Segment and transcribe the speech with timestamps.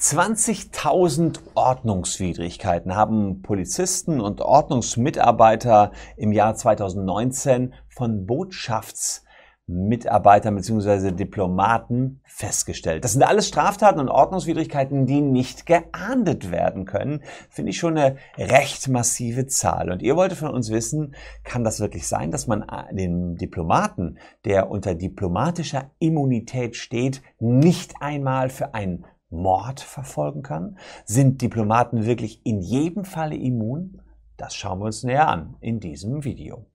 [0.00, 11.10] 20.000 Ordnungswidrigkeiten haben Polizisten und Ordnungsmitarbeiter im Jahr 2019 von Botschaftsmitarbeitern bzw.
[11.10, 13.02] Diplomaten festgestellt.
[13.02, 17.24] Das sind alles Straftaten und Ordnungswidrigkeiten, die nicht geahndet werden können.
[17.50, 19.90] Finde ich schon eine recht massive Zahl.
[19.90, 24.70] Und ihr wolltet von uns wissen, kann das wirklich sein, dass man den Diplomaten, der
[24.70, 30.78] unter diplomatischer Immunität steht, nicht einmal für einen Mord verfolgen kann?
[31.04, 34.00] Sind Diplomaten wirklich in jedem Falle immun?
[34.36, 36.66] Das schauen wir uns näher an in diesem Video.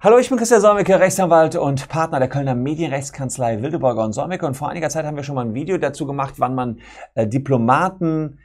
[0.00, 4.44] Hallo, ich bin Christian Solmecke, Rechtsanwalt und Partner der Kölner Medienrechtskanzlei Wildeborger und Solmecke.
[4.46, 6.80] Und vor einiger Zeit haben wir schon mal ein Video dazu gemacht, wann man
[7.14, 8.38] äh, Diplomaten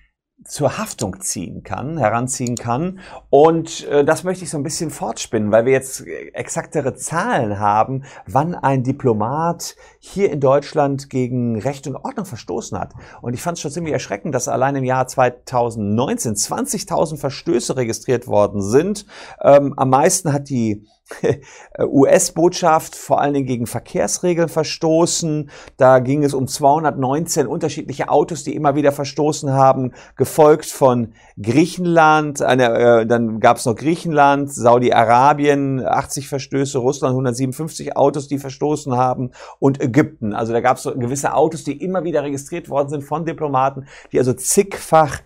[0.45, 2.99] zur Haftung ziehen kann, heranziehen kann.
[3.29, 8.03] Und äh, das möchte ich so ein bisschen fortspinnen, weil wir jetzt exaktere Zahlen haben,
[8.25, 12.93] wann ein Diplomat hier in Deutschland gegen Recht und Ordnung verstoßen hat.
[13.21, 18.27] Und ich fand es schon ziemlich erschreckend, dass allein im Jahr 2019 20.000 Verstöße registriert
[18.27, 19.05] worden sind.
[19.41, 20.87] Ähm, am meisten hat die
[21.79, 25.49] US-Botschaft vor allen Dingen gegen Verkehrsregeln verstoßen.
[25.77, 32.41] Da ging es um 219 unterschiedliche Autos, die immer wieder verstoßen haben, gefolgt von Griechenland.
[32.41, 38.95] Eine, äh, dann gab es noch Griechenland, Saudi-Arabien, 80 Verstöße, Russland 157 Autos, die verstoßen
[38.95, 40.33] haben und Ägypten.
[40.33, 43.87] Also da gab es so gewisse Autos, die immer wieder registriert worden sind von Diplomaten,
[44.11, 45.19] die also zigfach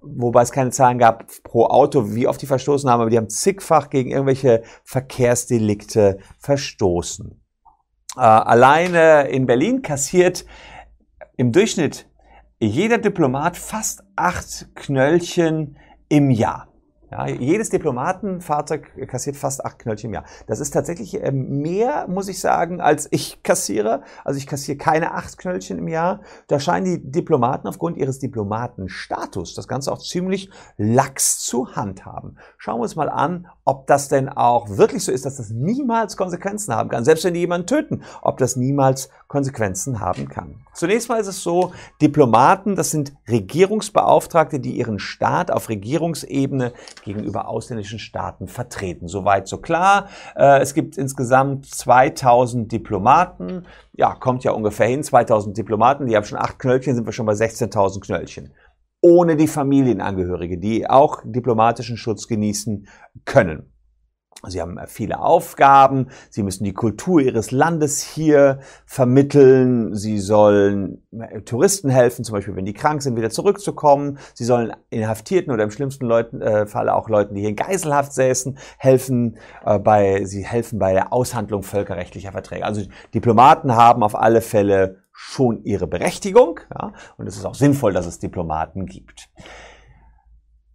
[0.00, 3.28] wobei es keine Zahlen gab pro Auto, wie oft die verstoßen haben, aber die haben
[3.28, 7.40] zigfach gegen irgendwelche Verkehrsdelikte verstoßen.
[8.16, 10.44] Äh, alleine in Berlin kassiert
[11.36, 12.06] im Durchschnitt
[12.58, 15.78] jeder Diplomat fast acht Knöllchen
[16.08, 16.69] im Jahr.
[17.10, 20.24] Ja, jedes Diplomatenfahrzeug kassiert fast acht Knöllchen im Jahr.
[20.46, 24.02] Das ist tatsächlich äh, mehr, muss ich sagen, als ich kassiere.
[24.24, 26.20] Also ich kassiere keine acht Knöllchen im Jahr.
[26.46, 32.38] Da scheinen die Diplomaten aufgrund ihres Diplomatenstatus das Ganze auch ziemlich lax zu handhaben.
[32.58, 36.16] Schauen wir uns mal an, ob das denn auch wirklich so ist, dass das niemals
[36.16, 37.04] Konsequenzen haben kann.
[37.04, 40.64] Selbst wenn die jemanden töten, ob das niemals Konsequenzen haben kann.
[40.74, 46.72] Zunächst mal ist es so, Diplomaten, das sind Regierungsbeauftragte, die ihren Staat auf Regierungsebene
[47.02, 49.08] gegenüber ausländischen Staaten vertreten.
[49.08, 50.08] Soweit so klar.
[50.36, 53.66] Äh, es gibt insgesamt 2000 Diplomaten.
[53.92, 55.02] Ja, kommt ja ungefähr hin.
[55.02, 58.52] 2000 Diplomaten, die haben schon acht Knöllchen, sind wir schon bei 16.000 Knöllchen.
[59.02, 62.86] Ohne die Familienangehörige, die auch diplomatischen Schutz genießen
[63.24, 63.72] können.
[64.48, 66.08] Sie haben äh, viele Aufgaben.
[66.30, 69.94] Sie müssen die Kultur ihres Landes hier vermitteln.
[69.94, 74.18] Sie sollen äh, Touristen helfen, zum Beispiel, wenn die krank sind, wieder zurückzukommen.
[74.34, 78.12] Sie sollen Inhaftierten oder im schlimmsten Leuten, äh, Falle auch Leuten, die hier in Geiselhaft
[78.12, 82.64] säßen, helfen äh, bei, sie helfen bei der Aushandlung völkerrechtlicher Verträge.
[82.64, 82.82] Also
[83.14, 86.60] Diplomaten haben auf alle Fälle schon ihre Berechtigung.
[86.74, 89.28] Ja, und es ist auch sinnvoll, dass es Diplomaten gibt.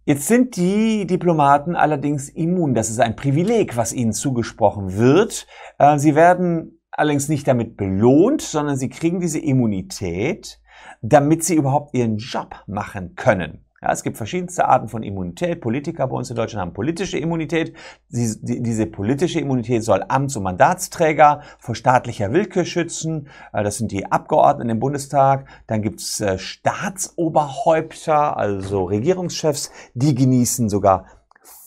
[0.08, 2.74] Jetzt sind die Diplomaten allerdings immun.
[2.74, 5.48] Das ist ein Privileg, was ihnen zugesprochen wird.
[5.80, 10.60] Äh, sie werden allerdings nicht damit belohnt, sondern sie kriegen diese Immunität,
[11.02, 13.65] damit sie überhaupt ihren Job machen können.
[13.86, 15.60] Ja, es gibt verschiedenste Arten von Immunität.
[15.60, 17.72] Politiker bei uns in Deutschland haben politische Immunität.
[18.08, 23.28] Sie, die, diese politische Immunität soll Amts- und Mandatsträger vor staatlicher Willkür schützen.
[23.52, 25.46] Äh, das sind die Abgeordneten im Bundestag.
[25.68, 31.06] Dann gibt's äh, Staatsoberhäupter, also Regierungschefs, die genießen sogar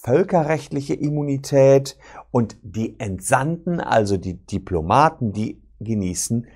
[0.01, 1.97] völkerrechtliche Immunität.
[2.31, 6.47] Und die Entsandten, also die Diplomaten, die genießen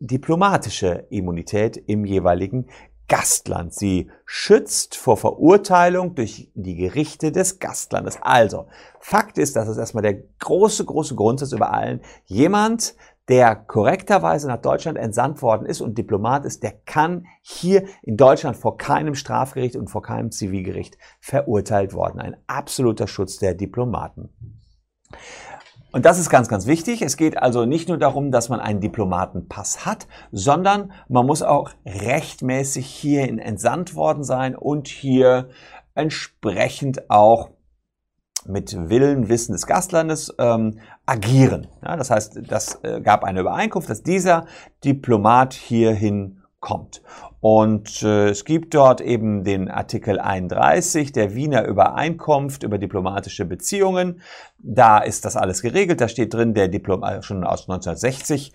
[0.00, 2.66] diplomatische Immunität im jeweiligen
[3.08, 3.74] Gastland.
[3.74, 8.18] Sie schützt vor Verurteilung durch die Gerichte des Gastlandes.
[8.22, 8.66] Also,
[9.00, 12.00] Fakt ist, das ist erstmal der große, große Grundsatz über allen.
[12.24, 12.94] Jemand,
[13.28, 18.56] der korrekterweise nach Deutschland entsandt worden ist und Diplomat ist, der kann hier in Deutschland
[18.56, 22.20] vor keinem Strafgericht und vor keinem Zivilgericht verurteilt worden.
[22.20, 24.30] Ein absoluter Schutz der Diplomaten.
[25.92, 27.02] Und das ist ganz, ganz wichtig.
[27.02, 31.70] Es geht also nicht nur darum, dass man einen Diplomatenpass hat, sondern man muss auch
[31.84, 35.50] rechtmäßig hierhin entsandt worden sein und hier
[35.94, 37.50] entsprechend auch
[38.46, 41.68] mit Willen, Wissen des Gastlandes ähm, agieren.
[41.84, 44.46] Ja, das heißt, das äh, gab eine Übereinkunft, dass dieser
[44.84, 47.02] Diplomat hierhin kommt.
[47.42, 54.20] Und äh, es gibt dort eben den Artikel 31 der Wiener Übereinkunft über diplomatische Beziehungen.
[54.60, 56.00] Da ist das alles geregelt.
[56.00, 58.52] Da steht drin, der Diplomat, äh, schon aus 1960,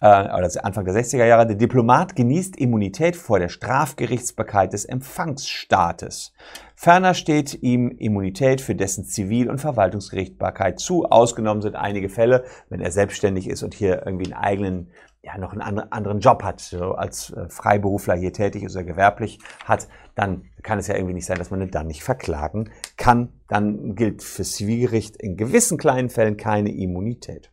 [0.00, 6.32] äh, oder Anfang der 60er Jahre, der Diplomat genießt Immunität vor der Strafgerichtsbarkeit des Empfangsstaates.
[6.76, 11.06] Ferner steht ihm Immunität für dessen Zivil- und Verwaltungsgerichtsbarkeit zu.
[11.06, 14.90] Ausgenommen sind einige Fälle, wenn er selbstständig ist und hier irgendwie einen eigenen
[15.22, 19.38] ja, noch einen anderen Job hat, so als äh, Freiberufler hier tätig ist oder gewerblich
[19.64, 23.32] hat, dann kann es ja irgendwie nicht sein, dass man ihn dann nicht verklagen kann.
[23.48, 27.52] Dann gilt für Zivilgericht in gewissen kleinen Fällen keine Immunität.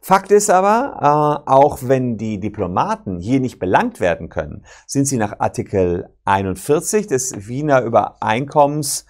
[0.00, 5.18] Fakt ist aber, äh, auch wenn die Diplomaten hier nicht belangt werden können, sind sie
[5.18, 9.04] nach Artikel 41 des Wiener Übereinkommens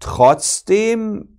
[0.00, 1.35] trotzdem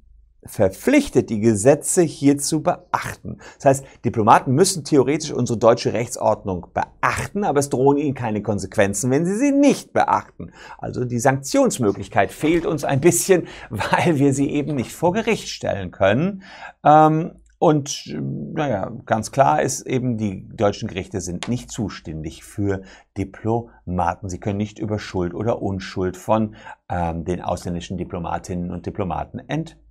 [0.48, 3.38] verpflichtet, die Gesetze hier zu beachten.
[3.58, 9.12] Das heißt, Diplomaten müssen theoretisch unsere deutsche Rechtsordnung beachten, aber es drohen ihnen keine Konsequenzen,
[9.12, 10.52] wenn sie sie nicht beachten.
[10.78, 15.92] Also die Sanktionsmöglichkeit fehlt uns ein bisschen, weil wir sie eben nicht vor Gericht stellen
[15.92, 16.44] können.
[16.84, 22.84] Ähm, und naja, ganz klar ist eben, die deutschen Gerichte sind nicht zuständig für
[23.18, 24.30] Diplomaten.
[24.30, 26.56] Sie können nicht über Schuld oder Unschuld von
[26.88, 29.87] ähm, den ausländischen Diplomatinnen und Diplomaten entscheiden.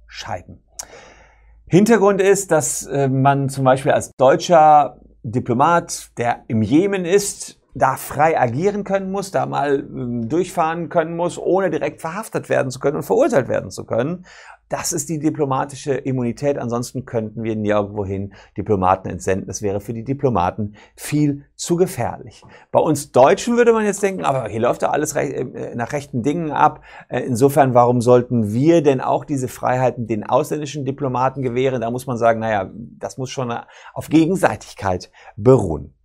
[1.67, 7.96] Hintergrund ist, dass äh, man zum Beispiel als deutscher Diplomat, der im Jemen ist, da
[7.96, 12.81] frei agieren können muss, da mal äh, durchfahren können muss, ohne direkt verhaftet werden zu
[12.81, 14.25] können und verurteilt werden zu können.
[14.69, 16.58] Das ist die diplomatische Immunität.
[16.58, 19.46] Ansonsten könnten wir nirgendwohin Diplomaten entsenden.
[19.46, 22.43] Das wäre für die Diplomaten viel zu gefährlich.
[22.73, 26.22] Bei uns Deutschen würde man jetzt denken, aber hier läuft doch alles äh, nach rechten
[26.22, 26.81] Dingen ab.
[27.08, 31.82] Äh, insofern, warum sollten wir denn auch diese Freiheiten den ausländischen Diplomaten gewähren?
[31.82, 33.55] Da muss man sagen, naja, das muss schon
[33.93, 35.95] auf Gegenseitigkeit beruhen.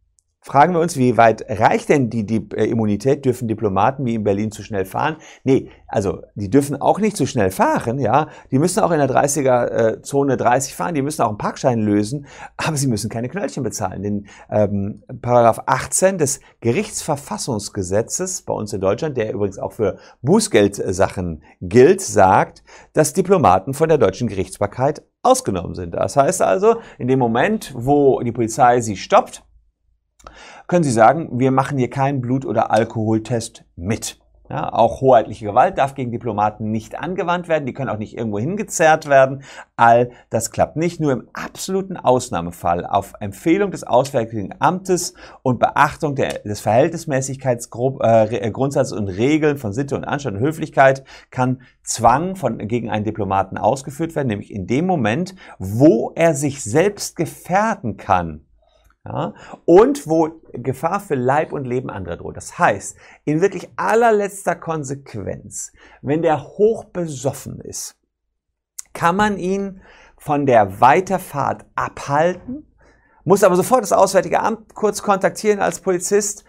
[0.43, 3.25] Fragen wir uns, wie weit reicht denn die, die äh, Immunität?
[3.25, 5.17] Dürfen Diplomaten wie in Berlin zu schnell fahren?
[5.43, 8.27] Nee, also die dürfen auch nicht zu schnell fahren, ja.
[8.49, 12.25] Die müssen auch in der 30er-Zone 30 fahren, die müssen auch einen Parkschein lösen,
[12.57, 14.01] aber sie müssen keine Knöllchen bezahlen.
[14.01, 21.43] Den ähm, Paragraph 18 des Gerichtsverfassungsgesetzes bei uns in Deutschland, der übrigens auch für Bußgeldsachen
[21.61, 25.93] gilt, sagt, dass Diplomaten von der deutschen Gerichtsbarkeit ausgenommen sind.
[25.93, 29.43] Das heißt also, in dem Moment, wo die Polizei sie stoppt,
[30.67, 34.21] können Sie sagen, wir machen hier keinen Blut- oder Alkoholtest mit.
[34.51, 37.65] Ja, auch hoheitliche Gewalt darf gegen Diplomaten nicht angewandt werden.
[37.65, 39.43] Die können auch nicht irgendwo hingezerrt werden.
[39.77, 40.99] All das klappt nicht.
[40.99, 48.95] Nur im absoluten Ausnahmefall auf Empfehlung des Auswärtigen Amtes und Beachtung der, des Verhältnismäßigkeitsgrundsatzes äh,
[48.97, 54.17] und Regeln von Sitte und Anstand und Höflichkeit kann Zwang von, gegen einen Diplomaten ausgeführt
[54.17, 58.41] werden, nämlich in dem Moment, wo er sich selbst gefährden kann
[59.05, 59.33] ja,
[59.65, 62.37] und wo Gefahr für Leib und Leben anderer droht.
[62.37, 62.95] Das heißt,
[63.25, 65.71] in wirklich allerletzter Konsequenz,
[66.01, 67.95] wenn der hoch besoffen ist,
[68.93, 69.81] kann man ihn
[70.17, 72.67] von der Weiterfahrt abhalten,
[73.23, 76.43] muss aber sofort das Auswärtige Amt kurz kontaktieren als Polizist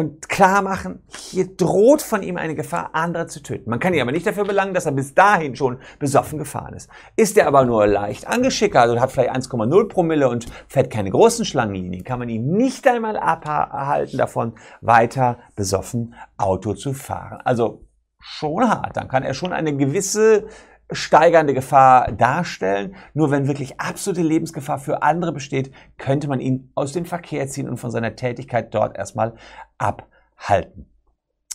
[0.00, 3.68] und klar machen, hier droht von ihm eine Gefahr, andere zu töten.
[3.68, 6.88] Man kann ihn aber nicht dafür belangen, dass er bis dahin schon besoffen gefahren ist.
[7.16, 11.44] Ist er aber nur leicht angeschickert und hat vielleicht 1,0 Promille und fährt keine großen
[11.44, 17.42] Schlangenlinien, kann man ihn nicht einmal abhalten davon, weiter besoffen Auto zu fahren.
[17.44, 17.84] Also
[18.20, 18.96] schon hart.
[18.96, 20.46] Dann kann er schon eine gewisse
[20.92, 22.96] steigernde Gefahr darstellen.
[23.14, 27.68] Nur wenn wirklich absolute Lebensgefahr für andere besteht, könnte man ihn aus dem Verkehr ziehen
[27.68, 29.34] und von seiner Tätigkeit dort erstmal
[29.78, 30.89] abhalten.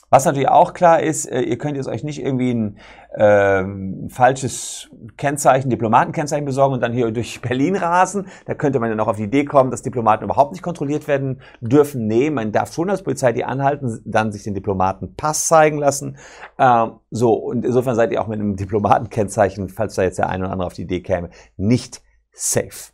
[0.09, 2.77] Was natürlich auch klar ist, äh, ihr könnt jetzt euch nicht irgendwie ein
[3.17, 8.27] ähm, falsches Kennzeichen, Diplomatenkennzeichen besorgen und dann hier durch Berlin rasen.
[8.45, 11.41] Da könnte man ja noch auf die Idee kommen, dass Diplomaten überhaupt nicht kontrolliert werden
[11.61, 12.07] dürfen.
[12.07, 16.17] Nee, man darf schon als Polizei die anhalten, dann sich den Diplomaten Pass zeigen lassen.
[16.59, 20.43] Ähm, so, und insofern seid ihr auch mit einem Diplomatenkennzeichen, falls da jetzt der eine
[20.43, 22.01] oder andere auf die Idee käme, nicht
[22.31, 22.91] safe.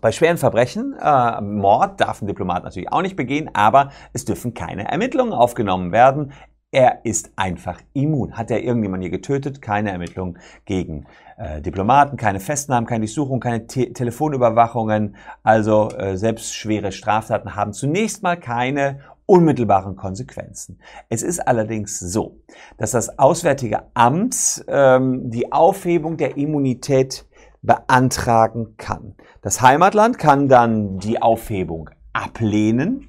[0.00, 4.54] Bei schweren Verbrechen, äh, Mord darf ein Diplomat natürlich auch nicht begehen, aber es dürfen
[4.54, 6.32] keine Ermittlungen aufgenommen werden.
[6.70, 8.32] Er ist einfach immun.
[8.32, 9.60] Hat er irgendjemand hier getötet?
[9.60, 11.04] Keine Ermittlungen gegen
[11.36, 15.16] äh, Diplomaten, keine Festnahmen, keine Durchsuchung, keine Te Telefonüberwachungen.
[15.42, 20.78] Also äh, selbst schwere Straftaten haben zunächst mal keine unmittelbaren Konsequenzen.
[21.10, 22.40] Es ist allerdings so,
[22.78, 27.26] dass das Auswärtige Amt ähm, die Aufhebung der Immunität
[27.62, 29.14] beantragen kann.
[29.40, 33.08] Das Heimatland kann dann die Aufhebung ablehnen.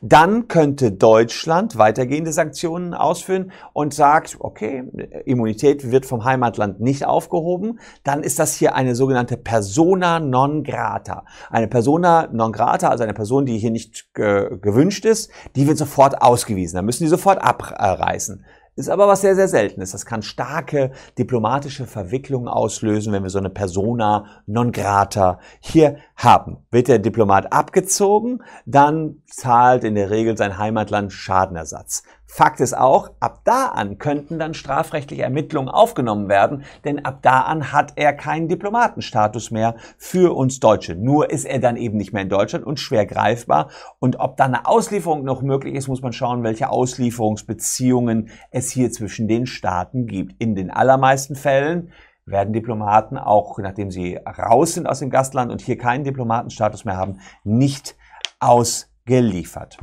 [0.00, 4.84] Dann könnte Deutschland weitergehende Sanktionen ausführen und sagt, okay,
[5.24, 7.80] Immunität wird vom Heimatland nicht aufgehoben.
[8.04, 11.24] Dann ist das hier eine sogenannte Persona non grata.
[11.50, 15.78] Eine Persona non grata, also eine Person, die hier nicht ge gewünscht ist, die wird
[15.78, 16.76] sofort ausgewiesen.
[16.76, 18.44] Dann müssen die sofort abreißen.
[18.76, 19.92] Ist aber was sehr, sehr seltenes.
[19.92, 26.58] Das kann starke diplomatische Verwicklungen auslösen, wenn wir so eine Persona non grata hier haben.
[26.70, 32.02] Wird der Diplomat abgezogen, dann zahlt in der Regel sein Heimatland Schadenersatz.
[32.28, 37.42] Fakt ist auch, ab da an könnten dann strafrechtliche Ermittlungen aufgenommen werden, denn ab da
[37.42, 40.96] an hat er keinen Diplomatenstatus mehr für uns Deutsche.
[40.96, 43.70] Nur ist er dann eben nicht mehr in Deutschland und schwer greifbar.
[44.00, 48.90] Und ob dann eine Auslieferung noch möglich ist, muss man schauen, welche Auslieferungsbeziehungen es hier
[48.90, 50.34] zwischen den Staaten gibt.
[50.42, 51.92] In den allermeisten Fällen
[52.26, 56.96] werden Diplomaten auch, nachdem sie raus sind aus dem Gastland und hier keinen Diplomatenstatus mehr
[56.96, 57.96] haben, nicht
[58.40, 59.78] ausgeliefert.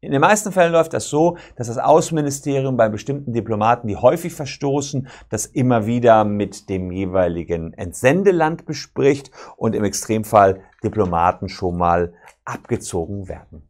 [0.00, 4.34] In den meisten Fällen läuft das so, dass das Außenministerium bei bestimmten Diplomaten, die häufig
[4.34, 12.12] verstoßen, das immer wieder mit dem jeweiligen Entsendeland bespricht und im Extremfall Diplomaten schon mal
[12.44, 13.68] abgezogen werden.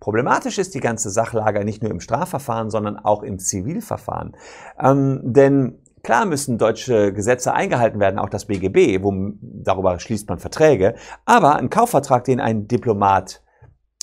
[0.00, 4.36] Problematisch ist die ganze Sachlage nicht nur im Strafverfahren, sondern auch im Zivilverfahren.
[4.80, 10.38] Ähm, denn Klar müssen deutsche Gesetze eingehalten werden, auch das BGB, wo, darüber schließt man
[10.38, 10.94] Verträge.
[11.24, 13.42] Aber ein Kaufvertrag, den ein Diplomat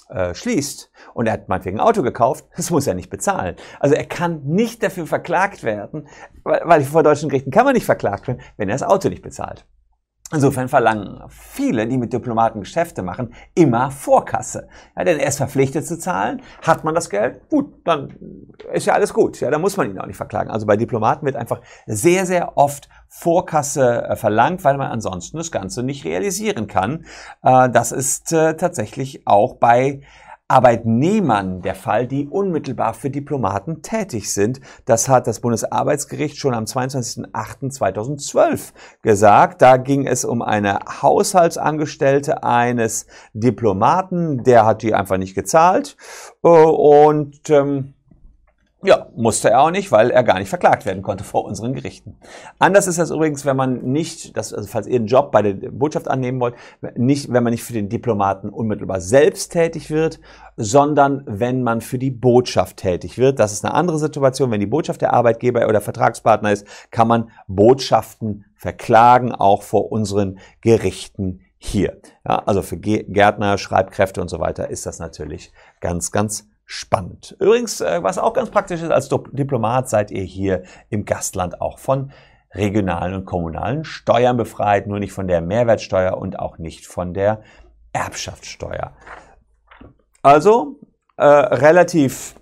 [0.10, 3.56] äh, schließt und er hat meinetwegen ein Auto gekauft, das muss er nicht bezahlen.
[3.80, 6.08] Also er kann nicht dafür verklagt werden,
[6.44, 9.22] weil, weil vor deutschen Gerichten kann man nicht verklagt werden, wenn er das Auto nicht
[9.22, 9.66] bezahlt.
[10.34, 14.68] Insofern verlangen viele, die mit Diplomaten Geschäfte machen, immer Vorkasse.
[14.98, 16.42] Ja, denn er ist verpflichtet zu zahlen.
[16.64, 17.48] Hat man das Geld?
[17.48, 18.12] Gut, dann
[18.74, 19.40] ist ja alles gut.
[19.40, 20.50] Ja, dann muss man ihn auch nicht verklagen.
[20.50, 25.52] Also bei Diplomaten wird einfach sehr, sehr oft Vorkasse äh, verlangt, weil man ansonsten das
[25.52, 27.06] Ganze nicht realisieren kann.
[27.44, 30.02] Äh, das ist äh, tatsächlich auch bei
[30.48, 34.62] Arbeitnehmern der Fall, die unmittelbar für Diplomaten tätig sind.
[34.86, 39.64] Das hat das Bundesarbeitsgericht schon am 22.08.2012 gesagt.
[39.64, 45.98] Da ging es um eine Haushaltsangestellte eines Diplomaten, der hat die einfach nicht gezahlt
[46.42, 47.95] und ähm,
[48.86, 52.18] ja, musste er auch nicht, weil er gar nicht verklagt werden konnte vor unseren Gerichten.
[52.60, 55.72] Anders ist das übrigens, wenn man nicht, das, also falls ihr einen Job bei der
[55.72, 56.56] Botschaft annehmen wollt,
[56.96, 60.20] nicht, wenn man nicht für den Diplomaten unmittelbar selbst tätig wird,
[60.58, 63.40] sondern wenn man für die Botschaft tätig wird.
[63.40, 64.52] Das ist eine andere Situation.
[64.52, 70.40] Wenn die Botschaft der Arbeitgeber oder Vertragspartner ist, kann man Botschaften verklagen, auch vor unseren
[70.62, 71.98] Gerichten hier.
[72.28, 75.52] Ja, also für Gärtner, Schreibkräfte und so weiter ist das natürlich
[75.82, 77.36] ganz, ganz spannend.
[77.40, 81.80] Übrigens, äh, was auch ganz praktisch ist, als Diplomat seid ihr hier im Gastland auch
[81.80, 82.12] von
[82.54, 87.42] regionalen und kommunalen Steuern befreit, nur nicht von der Mehrwertsteuer und auch nicht von der
[87.94, 88.94] Erbschaftssteuer.
[90.22, 90.80] Also
[91.18, 92.36] äh, relativ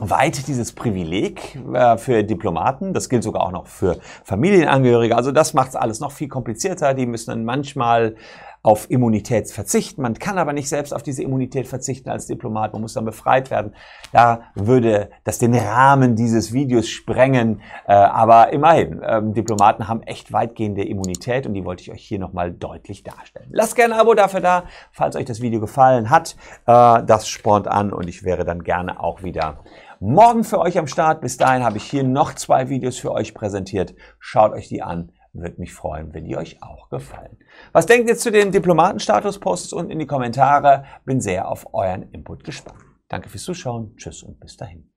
[0.00, 2.94] weit dieses Privileg äh, für Diplomaten.
[2.94, 5.16] Das gilt sogar auch noch für Familienangehörige.
[5.16, 6.94] Also das macht es alles noch viel komplizierter.
[6.94, 8.16] Die müssen dann manchmal
[8.64, 10.00] auf Immunität verzichten.
[10.00, 12.72] Man kann aber nicht selbst auf diese Immunität verzichten als Diplomat.
[12.72, 13.74] Man muss dann befreit werden.
[14.10, 17.60] Da würde das den Rahmen dieses Videos sprengen.
[17.86, 22.18] Äh, aber immerhin, ähm, Diplomaten haben echt weitgehende Immunität und die wollte ich euch hier
[22.18, 23.48] nochmal deutlich darstellen.
[23.50, 26.34] Lasst gerne ein Abo dafür da, falls euch das Video gefallen hat.
[26.66, 29.58] Äh, das spornt an und ich wäre dann gerne auch wieder
[30.00, 31.20] morgen für euch am Start.
[31.20, 33.94] Bis dahin habe ich hier noch zwei Videos für euch präsentiert.
[34.18, 35.12] Schaut euch die an.
[35.34, 37.36] Würde mich freuen, wenn die euch auch gefallen.
[37.72, 39.40] Was denkt ihr zu dem Diplomatenstatus?
[39.40, 40.84] Postet es unten in die Kommentare.
[41.04, 42.78] Bin sehr auf euren Input gespannt.
[43.08, 43.96] Danke fürs Zuschauen.
[43.96, 44.93] Tschüss und bis dahin.